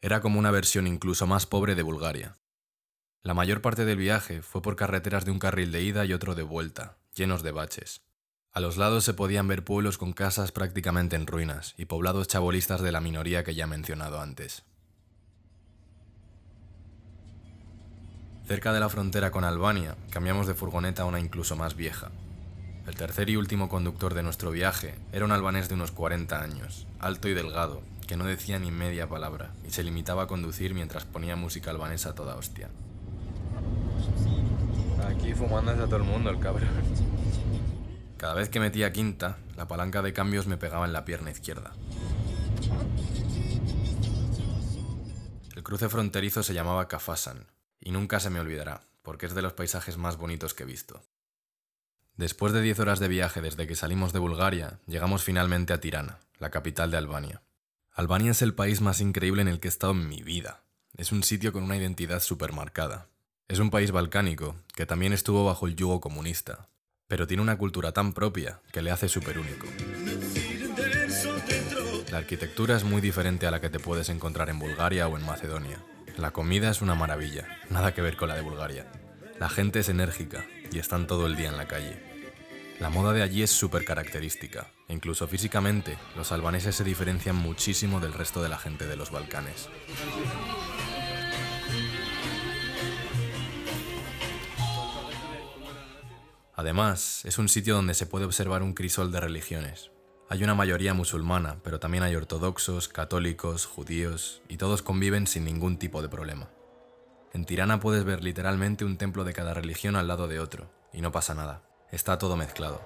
Era 0.00 0.20
como 0.20 0.38
una 0.38 0.50
versión 0.50 0.86
incluso 0.86 1.26
más 1.26 1.46
pobre 1.46 1.74
de 1.74 1.82
Bulgaria. 1.82 2.36
La 3.22 3.34
mayor 3.34 3.60
parte 3.60 3.84
del 3.84 3.98
viaje 3.98 4.42
fue 4.42 4.62
por 4.62 4.76
carreteras 4.76 5.24
de 5.24 5.30
un 5.30 5.38
carril 5.38 5.72
de 5.72 5.82
ida 5.82 6.04
y 6.04 6.12
otro 6.12 6.34
de 6.34 6.42
vuelta, 6.42 6.98
llenos 7.14 7.42
de 7.42 7.50
baches. 7.50 8.02
A 8.52 8.60
los 8.60 8.76
lados 8.76 9.04
se 9.04 9.14
podían 9.14 9.48
ver 9.48 9.64
pueblos 9.64 9.98
con 9.98 10.12
casas 10.12 10.52
prácticamente 10.52 11.16
en 11.16 11.26
ruinas 11.26 11.74
y 11.76 11.86
poblados 11.86 12.28
chabolistas 12.28 12.82
de 12.82 12.92
la 12.92 13.00
minoría 13.00 13.42
que 13.42 13.54
ya 13.54 13.64
he 13.64 13.66
mencionado 13.66 14.20
antes. 14.20 14.64
Cerca 18.46 18.72
de 18.72 18.80
la 18.80 18.88
frontera 18.88 19.32
con 19.32 19.44
Albania, 19.44 19.96
cambiamos 20.10 20.46
de 20.46 20.54
furgoneta 20.54 21.02
a 21.02 21.06
una 21.06 21.18
incluso 21.18 21.56
más 21.56 21.74
vieja. 21.74 22.12
El 22.86 22.94
tercer 22.94 23.28
y 23.28 23.36
último 23.36 23.68
conductor 23.68 24.14
de 24.14 24.22
nuestro 24.22 24.52
viaje 24.52 24.94
era 25.10 25.24
un 25.24 25.32
albanés 25.32 25.68
de 25.68 25.74
unos 25.74 25.90
40 25.90 26.40
años, 26.40 26.86
alto 27.00 27.28
y 27.28 27.34
delgado, 27.34 27.82
que 28.06 28.16
no 28.16 28.24
decía 28.24 28.58
ni 28.58 28.70
media 28.70 29.08
palabra 29.08 29.52
y 29.66 29.70
se 29.70 29.82
limitaba 29.82 30.24
a 30.24 30.26
conducir 30.26 30.74
mientras 30.74 31.04
ponía 31.04 31.36
música 31.36 31.70
albanesa 31.70 32.14
toda 32.14 32.36
hostia. 32.36 32.68
Aquí 35.08 35.34
fumando 35.34 35.72
a 35.72 35.86
todo 35.86 35.96
el 35.96 36.02
mundo 36.02 36.30
el 36.30 36.40
cabrón. 36.40 36.68
Cada 38.16 38.34
vez 38.34 38.48
que 38.48 38.60
metía 38.60 38.92
quinta, 38.92 39.38
la 39.56 39.68
palanca 39.68 40.02
de 40.02 40.12
cambios 40.12 40.46
me 40.46 40.56
pegaba 40.56 40.86
en 40.86 40.92
la 40.92 41.04
pierna 41.04 41.30
izquierda. 41.30 41.72
El 45.54 45.62
cruce 45.62 45.88
fronterizo 45.88 46.42
se 46.42 46.54
llamaba 46.54 46.88
Kafasan, 46.88 47.46
y 47.80 47.90
nunca 47.90 48.20
se 48.20 48.30
me 48.30 48.40
olvidará, 48.40 48.82
porque 49.02 49.26
es 49.26 49.34
de 49.34 49.42
los 49.42 49.52
paisajes 49.52 49.96
más 49.96 50.16
bonitos 50.16 50.54
que 50.54 50.62
he 50.62 50.66
visto. 50.66 51.02
Después 52.16 52.52
de 52.52 52.62
10 52.62 52.80
horas 52.80 52.98
de 52.98 53.08
viaje 53.08 53.42
desde 53.42 53.66
que 53.66 53.76
salimos 53.76 54.12
de 54.12 54.18
Bulgaria, 54.18 54.80
llegamos 54.86 55.22
finalmente 55.22 55.72
a 55.72 55.80
Tirana, 55.80 56.18
la 56.38 56.50
capital 56.50 56.90
de 56.90 56.96
Albania. 56.96 57.42
Albania 57.96 58.32
es 58.32 58.42
el 58.42 58.52
país 58.52 58.82
más 58.82 59.00
increíble 59.00 59.40
en 59.40 59.48
el 59.48 59.58
que 59.58 59.68
he 59.68 59.70
estado 59.70 59.94
en 59.94 60.06
mi 60.06 60.22
vida. 60.22 60.64
Es 60.98 61.12
un 61.12 61.22
sitio 61.22 61.50
con 61.54 61.62
una 61.62 61.78
identidad 61.78 62.22
marcada. 62.52 63.08
Es 63.48 63.58
un 63.58 63.70
país 63.70 63.90
balcánico, 63.90 64.54
que 64.74 64.84
también 64.84 65.14
estuvo 65.14 65.46
bajo 65.46 65.66
el 65.66 65.76
yugo 65.76 65.98
comunista, 65.98 66.68
pero 67.08 67.26
tiene 67.26 67.42
una 67.42 67.56
cultura 67.56 67.92
tan 67.92 68.12
propia 68.12 68.60
que 68.70 68.82
le 68.82 68.90
hace 68.90 69.08
súper 69.08 69.38
único. 69.38 69.66
La 72.12 72.18
arquitectura 72.18 72.76
es 72.76 72.84
muy 72.84 73.00
diferente 73.00 73.46
a 73.46 73.50
la 73.50 73.62
que 73.62 73.70
te 73.70 73.80
puedes 73.80 74.10
encontrar 74.10 74.50
en 74.50 74.58
Bulgaria 74.58 75.08
o 75.08 75.16
en 75.16 75.24
Macedonia. 75.24 75.82
La 76.18 76.32
comida 76.32 76.68
es 76.68 76.82
una 76.82 76.94
maravilla, 76.94 77.46
nada 77.70 77.94
que 77.94 78.02
ver 78.02 78.18
con 78.18 78.28
la 78.28 78.34
de 78.34 78.42
Bulgaria. 78.42 78.92
La 79.40 79.48
gente 79.48 79.78
es 79.78 79.88
enérgica 79.88 80.44
y 80.70 80.80
están 80.80 81.06
todo 81.06 81.26
el 81.26 81.34
día 81.34 81.48
en 81.48 81.56
la 81.56 81.66
calle. 81.66 82.15
La 82.78 82.90
moda 82.90 83.14
de 83.14 83.22
allí 83.22 83.42
es 83.42 83.50
súper 83.50 83.86
característica, 83.86 84.70
incluso 84.88 85.26
físicamente 85.26 85.96
los 86.14 86.30
albaneses 86.30 86.76
se 86.76 86.84
diferencian 86.84 87.34
muchísimo 87.34 88.00
del 88.00 88.12
resto 88.12 88.42
de 88.42 88.50
la 88.50 88.58
gente 88.58 88.86
de 88.86 88.96
los 88.96 89.10
Balcanes. 89.10 89.70
Además, 96.54 97.24
es 97.24 97.38
un 97.38 97.48
sitio 97.48 97.74
donde 97.74 97.94
se 97.94 98.06
puede 98.06 98.26
observar 98.26 98.62
un 98.62 98.74
crisol 98.74 99.10
de 99.10 99.20
religiones. 99.20 99.90
Hay 100.28 100.44
una 100.44 100.54
mayoría 100.54 100.92
musulmana, 100.92 101.58
pero 101.62 101.80
también 101.80 102.02
hay 102.02 102.14
ortodoxos, 102.14 102.88
católicos, 102.88 103.64
judíos, 103.64 104.42
y 104.48 104.58
todos 104.58 104.82
conviven 104.82 105.26
sin 105.26 105.44
ningún 105.44 105.78
tipo 105.78 106.02
de 106.02 106.08
problema. 106.08 106.50
En 107.32 107.44
Tirana 107.44 107.80
puedes 107.80 108.04
ver 108.04 108.24
literalmente 108.24 108.84
un 108.84 108.96
templo 108.96 109.24
de 109.24 109.32
cada 109.32 109.54
religión 109.54 109.96
al 109.96 110.08
lado 110.08 110.28
de 110.28 110.40
otro, 110.40 110.70
y 110.92 111.00
no 111.00 111.12
pasa 111.12 111.34
nada. 111.34 111.65
Está 111.90 112.18
todo 112.18 112.36
mezclado. 112.36 112.80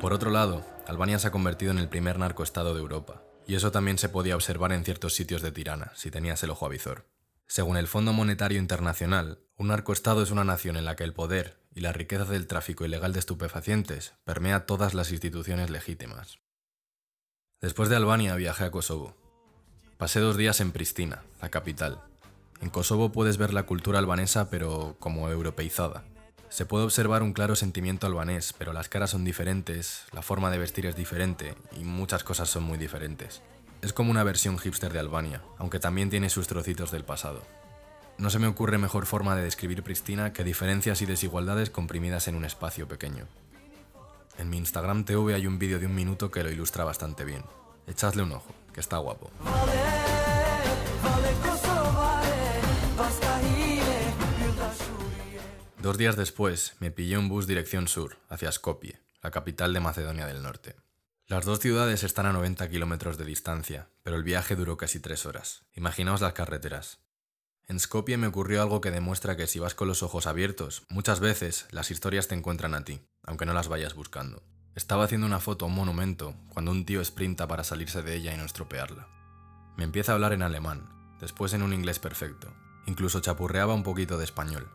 Por 0.00 0.14
otro 0.14 0.30
lado, 0.30 0.64
Albania 0.86 1.18
se 1.18 1.28
ha 1.28 1.30
convertido 1.30 1.72
en 1.72 1.78
el 1.78 1.88
primer 1.88 2.18
narcoestado 2.18 2.74
de 2.74 2.80
Europa, 2.80 3.22
y 3.46 3.54
eso 3.54 3.70
también 3.70 3.98
se 3.98 4.08
podía 4.08 4.34
observar 4.34 4.72
en 4.72 4.84
ciertos 4.84 5.14
sitios 5.14 5.42
de 5.42 5.52
Tirana, 5.52 5.92
si 5.94 6.10
tenías 6.10 6.42
el 6.42 6.50
ojo 6.50 6.64
avizor. 6.64 7.06
Según 7.46 7.76
el 7.76 7.86
Fondo 7.86 8.12
Monetario 8.12 8.58
Internacional, 8.58 9.40
un 9.56 9.68
narcoestado 9.68 10.22
es 10.22 10.30
una 10.30 10.44
nación 10.44 10.76
en 10.76 10.86
la 10.86 10.96
que 10.96 11.04
el 11.04 11.12
poder 11.12 11.60
y 11.74 11.80
la 11.80 11.92
riqueza 11.92 12.24
del 12.24 12.46
tráfico 12.46 12.84
ilegal 12.86 13.12
de 13.12 13.18
estupefacientes 13.18 14.14
permea 14.24 14.64
todas 14.64 14.94
las 14.94 15.12
instituciones 15.12 15.68
legítimas. 15.68 16.38
Después 17.60 17.90
de 17.90 17.96
Albania 17.96 18.34
viajé 18.36 18.64
a 18.64 18.70
Kosovo. 18.70 19.19
Pasé 20.00 20.18
dos 20.20 20.38
días 20.38 20.62
en 20.62 20.72
Pristina, 20.72 21.24
la 21.42 21.50
capital. 21.50 22.00
En 22.62 22.70
Kosovo 22.70 23.12
puedes 23.12 23.36
ver 23.36 23.52
la 23.52 23.64
cultura 23.64 23.98
albanesa 23.98 24.48
pero 24.48 24.96
como 24.98 25.28
europeizada. 25.28 26.04
Se 26.48 26.64
puede 26.64 26.86
observar 26.86 27.22
un 27.22 27.34
claro 27.34 27.54
sentimiento 27.54 28.06
albanés, 28.06 28.54
pero 28.56 28.72
las 28.72 28.88
caras 28.88 29.10
son 29.10 29.26
diferentes, 29.26 30.04
la 30.12 30.22
forma 30.22 30.50
de 30.50 30.56
vestir 30.56 30.86
es 30.86 30.96
diferente 30.96 31.54
y 31.78 31.84
muchas 31.84 32.24
cosas 32.24 32.48
son 32.48 32.62
muy 32.62 32.78
diferentes. 32.78 33.42
Es 33.82 33.92
como 33.92 34.10
una 34.10 34.24
versión 34.24 34.56
hipster 34.56 34.90
de 34.90 35.00
Albania, 35.00 35.42
aunque 35.58 35.80
también 35.80 36.08
tiene 36.08 36.30
sus 36.30 36.46
trocitos 36.46 36.90
del 36.90 37.04
pasado. 37.04 37.42
No 38.16 38.30
se 38.30 38.38
me 38.38 38.46
ocurre 38.46 38.78
mejor 38.78 39.04
forma 39.04 39.36
de 39.36 39.42
describir 39.42 39.82
Pristina 39.82 40.32
que 40.32 40.44
diferencias 40.44 41.02
y 41.02 41.04
desigualdades 41.04 41.68
comprimidas 41.68 42.26
en 42.26 42.36
un 42.36 42.46
espacio 42.46 42.88
pequeño. 42.88 43.26
En 44.38 44.48
mi 44.48 44.56
Instagram 44.56 45.04
TV 45.04 45.34
hay 45.34 45.46
un 45.46 45.58
vídeo 45.58 45.78
de 45.78 45.84
un 45.84 45.94
minuto 45.94 46.30
que 46.30 46.42
lo 46.42 46.50
ilustra 46.50 46.84
bastante 46.84 47.26
bien. 47.26 47.44
Echadle 47.86 48.22
un 48.22 48.32
ojo, 48.32 48.54
está 48.80 48.98
guapo. 48.98 49.30
Dos 55.82 55.96
días 55.96 56.16
después, 56.16 56.74
me 56.78 56.90
pillé 56.90 57.16
un 57.16 57.28
bus 57.28 57.46
dirección 57.46 57.88
sur, 57.88 58.18
hacia 58.28 58.52
Skopje, 58.52 59.00
la 59.22 59.30
capital 59.30 59.72
de 59.72 59.80
Macedonia 59.80 60.26
del 60.26 60.42
Norte. 60.42 60.76
Las 61.26 61.46
dos 61.46 61.60
ciudades 61.60 62.02
están 62.02 62.26
a 62.26 62.32
90 62.32 62.68
kilómetros 62.68 63.16
de 63.16 63.24
distancia, 63.24 63.88
pero 64.02 64.16
el 64.16 64.22
viaje 64.22 64.56
duró 64.56 64.76
casi 64.76 65.00
tres 65.00 65.24
horas. 65.24 65.62
Imaginaos 65.72 66.20
las 66.20 66.34
carreteras. 66.34 66.98
En 67.66 67.78
Skopje 67.78 68.16
me 68.16 68.26
ocurrió 68.26 68.60
algo 68.60 68.80
que 68.80 68.90
demuestra 68.90 69.36
que 69.36 69.46
si 69.46 69.58
vas 69.58 69.74
con 69.74 69.88
los 69.88 70.02
ojos 70.02 70.26
abiertos, 70.26 70.82
muchas 70.88 71.20
veces 71.20 71.66
las 71.70 71.90
historias 71.90 72.28
te 72.28 72.34
encuentran 72.34 72.74
a 72.74 72.84
ti, 72.84 73.00
aunque 73.22 73.46
no 73.46 73.54
las 73.54 73.68
vayas 73.68 73.94
buscando. 73.94 74.42
Estaba 74.74 75.04
haciendo 75.04 75.26
una 75.26 75.40
foto 75.40 75.64
a 75.64 75.68
un 75.68 75.74
monumento 75.74 76.34
cuando 76.48 76.70
un 76.70 76.84
tío 76.84 77.04
sprinta 77.04 77.46
para 77.46 77.64
salirse 77.64 78.02
de 78.02 78.14
ella 78.14 78.34
y 78.34 78.36
no 78.36 78.44
estropearla. 78.44 79.08
Me 79.76 79.84
empieza 79.84 80.12
a 80.12 80.14
hablar 80.14 80.32
en 80.32 80.42
alemán, 80.42 80.88
después 81.20 81.52
en 81.52 81.62
un 81.62 81.72
inglés 81.72 81.98
perfecto. 81.98 82.52
Incluso 82.86 83.20
chapurreaba 83.20 83.74
un 83.74 83.82
poquito 83.82 84.18
de 84.18 84.24
español, 84.24 84.70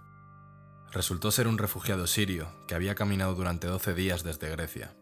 Resultó 0.95 1.29
ser 1.29 1.49
un 1.49 1.57
refugiado 1.57 2.07
sirio 2.07 2.47
que 2.69 2.73
había 2.73 2.95
caminado 2.95 3.35
durante 3.35 3.67
12 3.67 3.93
días 3.93 4.23
desde 4.23 4.49
Grecia. 4.49 4.95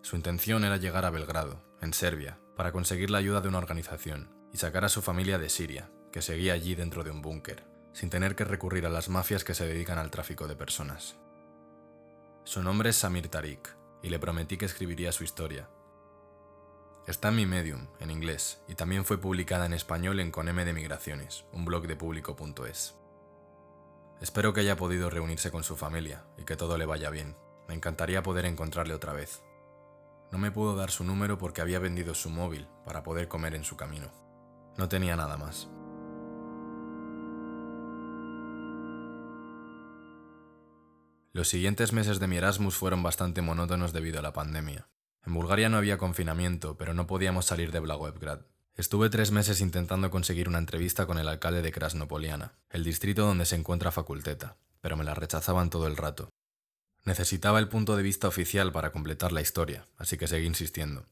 Su 0.00 0.16
intención 0.16 0.64
era 0.64 0.78
llegar 0.78 1.04
a 1.04 1.10
Belgrado, 1.10 1.62
en 1.82 1.92
Serbia, 1.92 2.38
para 2.56 2.72
conseguir 2.72 3.10
la 3.10 3.18
ayuda 3.18 3.42
de 3.42 3.48
una 3.48 3.58
organización 3.58 4.30
y 4.50 4.56
sacar 4.56 4.82
a 4.86 4.88
su 4.88 5.02
familia 5.02 5.38
de 5.38 5.50
Siria, 5.50 5.90
que 6.10 6.22
seguía 6.22 6.54
allí 6.54 6.74
dentro 6.74 7.04
de 7.04 7.10
un 7.10 7.20
búnker, 7.20 7.66
sin 7.92 8.08
tener 8.08 8.34
que 8.34 8.46
recurrir 8.46 8.86
a 8.86 8.88
las 8.88 9.10
mafias 9.10 9.44
que 9.44 9.52
se 9.52 9.66
dedican 9.66 9.98
al 9.98 10.10
tráfico 10.10 10.48
de 10.48 10.56
personas. 10.56 11.16
Su 12.44 12.62
nombre 12.62 12.88
es 12.88 12.96
Samir 12.96 13.28
Tarik, 13.28 13.76
y 14.02 14.10
le 14.10 14.18
prometí 14.18 14.56
que 14.56 14.66
escribiría 14.66 15.12
su 15.12 15.24
historia. 15.24 15.68
Está 17.06 17.28
en 17.28 17.36
mi 17.36 17.46
Medium, 17.46 17.88
en 17.98 18.10
inglés, 18.10 18.62
y 18.68 18.74
también 18.74 19.04
fue 19.04 19.18
publicada 19.18 19.66
en 19.66 19.72
español 19.72 20.20
en 20.20 20.30
Conm 20.30 20.56
de 20.56 20.72
Migraciones, 20.72 21.44
un 21.52 21.64
blog 21.64 21.86
de 21.86 21.96
público.es. 21.96 22.96
Espero 24.20 24.52
que 24.52 24.60
haya 24.60 24.76
podido 24.76 25.08
reunirse 25.08 25.50
con 25.50 25.64
su 25.64 25.76
familia 25.76 26.24
y 26.36 26.44
que 26.44 26.56
todo 26.56 26.76
le 26.76 26.86
vaya 26.86 27.10
bien. 27.10 27.36
Me 27.68 27.74
encantaría 27.74 28.22
poder 28.22 28.44
encontrarle 28.44 28.94
otra 28.94 29.12
vez. 29.12 29.42
No 30.30 30.38
me 30.38 30.52
pudo 30.52 30.76
dar 30.76 30.90
su 30.90 31.04
número 31.04 31.38
porque 31.38 31.62
había 31.62 31.78
vendido 31.78 32.14
su 32.14 32.30
móvil 32.30 32.68
para 32.84 33.02
poder 33.02 33.28
comer 33.28 33.54
en 33.54 33.64
su 33.64 33.76
camino. 33.76 34.12
No 34.76 34.88
tenía 34.88 35.16
nada 35.16 35.36
más. 35.36 35.68
Los 41.32 41.48
siguientes 41.48 41.92
meses 41.92 42.18
de 42.18 42.26
mi 42.26 42.38
Erasmus 42.38 42.74
fueron 42.74 43.04
bastante 43.04 43.40
monótonos 43.40 43.92
debido 43.92 44.18
a 44.18 44.22
la 44.22 44.32
pandemia. 44.32 44.88
En 45.24 45.32
Bulgaria 45.32 45.68
no 45.68 45.76
había 45.76 45.96
confinamiento, 45.96 46.76
pero 46.76 46.92
no 46.92 47.06
podíamos 47.06 47.46
salir 47.46 47.70
de 47.70 47.78
Blagoevgrad. 47.78 48.40
Estuve 48.74 49.10
tres 49.10 49.30
meses 49.30 49.60
intentando 49.60 50.10
conseguir 50.10 50.48
una 50.48 50.58
entrevista 50.58 51.06
con 51.06 51.18
el 51.18 51.28
alcalde 51.28 51.62
de 51.62 51.70
Krasnopoliana, 51.70 52.54
el 52.70 52.82
distrito 52.82 53.26
donde 53.26 53.44
se 53.44 53.54
encuentra 53.54 53.92
Faculteta, 53.92 54.56
pero 54.80 54.96
me 54.96 55.04
la 55.04 55.14
rechazaban 55.14 55.70
todo 55.70 55.86
el 55.86 55.96
rato. 55.96 56.30
Necesitaba 57.04 57.60
el 57.60 57.68
punto 57.68 57.96
de 57.96 58.02
vista 58.02 58.26
oficial 58.26 58.72
para 58.72 58.90
completar 58.90 59.30
la 59.30 59.40
historia, 59.40 59.86
así 59.98 60.16
que 60.16 60.26
seguí 60.26 60.46
insistiendo. 60.46 61.06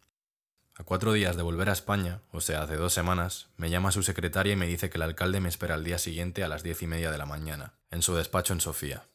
A 0.74 0.82
cuatro 0.82 1.12
días 1.12 1.36
de 1.36 1.42
volver 1.42 1.70
a 1.70 1.74
España, 1.74 2.22
o 2.32 2.40
sea, 2.40 2.62
hace 2.62 2.76
dos 2.76 2.92
semanas, 2.92 3.48
me 3.56 3.70
llama 3.70 3.92
su 3.92 4.02
secretaria 4.02 4.54
y 4.54 4.56
me 4.56 4.66
dice 4.66 4.90
que 4.90 4.98
el 4.98 5.02
alcalde 5.02 5.40
me 5.40 5.48
espera 5.48 5.74
al 5.74 5.84
día 5.84 5.98
siguiente 5.98 6.42
a 6.42 6.48
las 6.48 6.64
diez 6.64 6.82
y 6.82 6.88
media 6.88 7.12
de 7.12 7.18
la 7.18 7.26
mañana, 7.26 7.74
en 7.90 8.02
su 8.02 8.16
despacho 8.16 8.52
en 8.52 8.60
Sofía. 8.60 9.06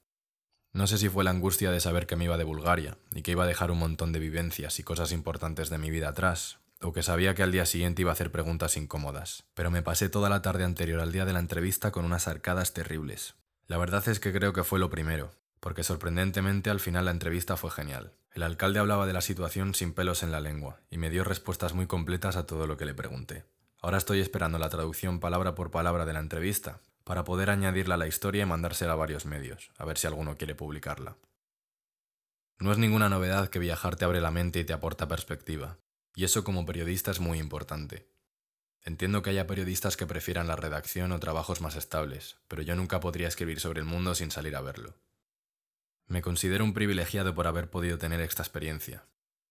No 0.74 0.88
sé 0.88 0.98
si 0.98 1.08
fue 1.08 1.24
la 1.24 1.30
angustia 1.30 1.70
de 1.70 1.80
saber 1.80 2.08
que 2.08 2.16
me 2.16 2.26
iba 2.26 2.36
de 2.36 2.44
Bulgaria 2.44 2.98
y 3.14 3.22
que 3.22 3.30
iba 3.30 3.44
a 3.44 3.48
dejar 3.48 3.70
un 3.70 3.78
montón 3.78 4.12
de 4.12 4.18
vivencias 4.18 4.80
y 4.80 4.84
cosas 4.84 5.12
importantes 5.12 5.70
de 5.70 5.78
mi 5.78 5.92
vida 5.92 6.10
atrás, 6.10 6.58
o 6.82 6.94
que 6.94 7.04
sabía 7.04 7.36
que 7.36 7.44
al 7.44 7.52
día 7.52 7.68
siguiente 7.68 8.02
iba 8.02 8.10
a 8.10 8.14
hacer 8.14 8.32
preguntas 8.32 8.76
incómodas, 8.76 9.44
pero 9.54 9.70
me 9.70 9.84
pasé 9.84 10.10
toda 10.10 10.30
la 10.30 10.42
tarde 10.42 10.64
anterior 10.64 11.00
al 11.00 11.12
día 11.12 11.26
de 11.26 11.34
la 11.34 11.40
entrevista 11.40 11.92
con 11.92 12.06
unas 12.06 12.28
arcadas 12.28 12.74
terribles. 12.74 13.36
La 13.68 13.78
verdad 13.78 14.08
es 14.10 14.20
que 14.20 14.34
creo 14.34 14.52
que 14.52 14.64
fue 14.64 14.80
lo 14.80 14.90
primero, 14.90 15.30
porque 15.60 15.84
sorprendentemente 15.84 16.72
al 16.72 16.80
final 16.80 17.06
la 17.06 17.12
entrevista 17.12 17.56
fue 17.56 17.70
genial. 17.70 18.14
El 18.34 18.42
alcalde 18.42 18.80
hablaba 18.80 19.06
de 19.06 19.14
la 19.14 19.22
situación 19.22 19.76
sin 19.76 19.94
pelos 19.94 20.24
en 20.24 20.32
la 20.32 20.42
lengua, 20.42 20.82
y 20.90 20.98
me 20.98 21.12
dio 21.12 21.24
respuestas 21.24 21.76
muy 21.76 21.86
completas 21.86 22.36
a 22.36 22.48
todo 22.48 22.66
lo 22.66 22.78
que 22.78 22.86
le 22.86 22.96
pregunté. 22.96 23.46
Ahora 23.80 24.00
estoy 24.00 24.22
esperando 24.22 24.58
la 24.58 24.70
traducción 24.70 25.20
palabra 25.20 25.54
por 25.54 25.70
palabra 25.70 26.06
de 26.06 26.14
la 26.14 26.20
entrevista, 26.20 26.80
para 27.04 27.24
poder 27.24 27.50
añadirla 27.50 27.96
a 27.96 27.98
la 27.98 28.08
historia 28.08 28.44
y 28.44 28.46
mandársela 28.46 28.94
a 28.94 28.98
varios 28.98 29.26
medios, 29.26 29.72
a 29.78 29.86
ver 29.86 29.98
si 29.98 30.08
alguno 30.08 30.38
quiere 30.38 30.56
publicarla. 30.56 31.18
No 32.60 32.72
es 32.72 32.78
ninguna 32.78 33.10
novedad 33.10 33.50
que 33.50 33.60
viajar 33.60 33.96
te 33.96 34.06
abre 34.06 34.22
la 34.22 34.32
mente 34.32 34.60
y 34.60 34.64
te 34.64 34.74
aporta 34.74 35.08
perspectiva, 35.08 35.80
y 36.16 36.24
eso 36.24 36.44
como 36.44 36.66
periodista 36.66 37.12
es 37.12 37.20
muy 37.20 37.40
importante. 37.40 38.08
Entiendo 38.86 39.22
que 39.22 39.30
haya 39.30 39.48
periodistas 39.48 39.98
que 39.98 40.06
prefieran 40.06 40.48
la 40.48 40.56
redacción 40.56 41.12
o 41.12 41.20
trabajos 41.20 41.62
más 41.62 41.76
estables, 41.76 42.38
pero 42.48 42.62
yo 42.62 42.76
nunca 42.76 43.00
podría 43.00 43.28
escribir 43.28 43.60
sobre 43.60 43.80
el 43.80 43.86
mundo 43.86 44.14
sin 44.14 44.30
salir 44.30 44.56
a 44.56 44.62
verlo. 44.62 44.96
Me 46.08 46.22
considero 46.22 46.66
un 46.66 46.74
privilegiado 46.74 47.34
por 47.34 47.48
haber 47.48 47.70
podido 47.70 47.98
tener 47.98 48.20
esta 48.20 48.44
experiencia. 48.44 49.06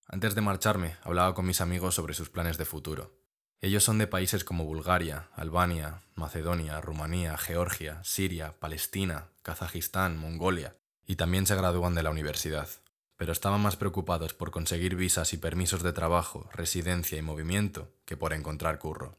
Antes 0.07 0.35
de 0.35 0.43
marcharme, 0.43 0.97
hablaba 1.03 1.35
con 1.35 1.47
mis 1.47 1.63
amigos 1.63 1.95
sobre 1.95 2.15
sus 2.15 2.29
planes 2.29 2.59
de 2.59 2.67
futuro, 2.67 3.22
Ellos 3.63 3.85
son 3.85 3.99
de 3.99 4.09
países 4.09 4.43
como 4.43 4.65
Bulgaria, 4.65 5.29
Albania, 5.37 6.03
Macedonia, 6.17 6.81
Rumanía, 6.81 7.39
Georgia, 7.39 8.03
Siria, 8.03 8.57
Palestina, 8.59 9.29
Kazajistán, 9.43 10.19
Mongolia, 10.19 10.75
y 11.07 11.15
también 11.15 11.47
se 11.47 11.55
gradúan 11.55 11.95
de 11.95 12.03
la 12.03 12.11
universidad. 12.11 12.69
Pero 13.17 13.31
estaban 13.31 13.61
más 13.61 13.77
preocupados 13.77 14.35
por 14.35 14.51
conseguir 14.51 14.97
visas 14.97 15.33
y 15.33 15.37
permisos 15.37 15.85
de 15.85 15.93
trabajo, 15.93 16.51
residencia 16.53 17.17
y 17.17 17.23
movimiento 17.23 17.89
que 18.05 18.17
por 18.17 18.33
encontrar 18.33 18.81
curro. 18.81 19.17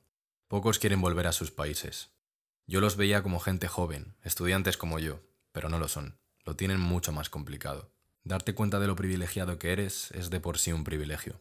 Pocos 0.50 0.78
quieren 0.78 1.00
volver 1.00 1.28
a 1.28 1.32
sus 1.32 1.52
países. 1.52 2.10
Yo 2.68 2.82
los 2.82 2.98
veía 2.98 3.24
como 3.24 3.40
gente 3.40 3.70
joven, 3.70 4.18
estudiantes 4.24 4.76
como 4.76 5.00
yo, 5.00 5.22
pero 5.54 5.70
no 5.70 5.80
lo 5.80 5.88
son. 5.88 6.18
Lo 6.44 6.58
tienen 6.58 6.82
mucho 6.82 7.14
más 7.14 7.30
complicado. 7.30 7.94
Darte 8.26 8.54
cuenta 8.54 8.82
de 8.82 8.88
lo 8.88 8.98
privilegiado 8.98 9.58
que 9.58 9.72
eres 9.72 10.12
es 10.12 10.30
de 10.30 10.42
por 10.42 10.58
sí 10.58 10.74
un 10.74 10.84
privilegio. 10.84 11.40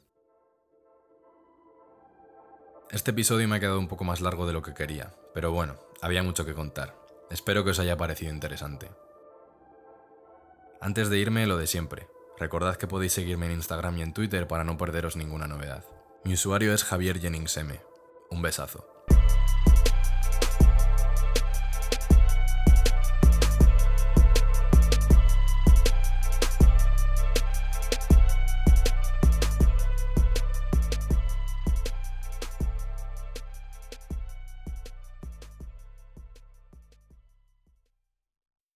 Este 2.93 3.13
episodio 3.13 3.49
me 3.49 3.57
ha 3.57 3.61
quedado 3.61 3.79
un 3.79 3.89
poco 3.89 4.05
más 4.05 4.21
largo 4.21 4.47
de 4.47 4.53
lo 4.53 4.61
que 4.61 4.75
quería, 4.75 5.15
pero 5.33 5.51
bueno, 5.51 5.77
había 6.03 6.23
mucho 6.23 6.45
que 6.45 6.53
contar. 6.53 6.95
Espero 7.31 7.65
que 7.65 7.71
os 7.71 7.79
haya 7.79 7.97
parecido 7.97 8.31
interesante. 8.31 8.91
Antes 10.79 11.09
de 11.09 11.17
irme, 11.17 11.47
lo 11.47 11.57
de 11.57 11.67
siempre. 11.67 12.07
Recordad 12.39 12.77
que 12.77 12.87
podéis 12.87 13.15
seguirme 13.15 13.47
en 13.47 13.53
Instagram 13.53 13.97
y 13.97 14.03
en 14.03 14.13
Twitter 14.13 14.47
para 14.47 14.65
no 14.65 14.77
perderos 14.77 15.17
ninguna 15.17 15.47
novedad. 15.47 15.87
Mi 16.25 16.35
usuario 16.35 16.75
es 16.75 16.85
Javier 16.85 17.19
Jennings 17.19 17.57
M. 17.57 17.81
Un 18.31 18.43
besazo. 18.43 18.87